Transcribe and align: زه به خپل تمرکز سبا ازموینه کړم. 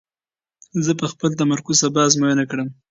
زه 0.85 0.91
به 0.99 1.05
خپل 1.13 1.29
تمرکز 1.41 1.75
سبا 1.83 1.99
ازموینه 2.07 2.45
کړم. 2.51 2.67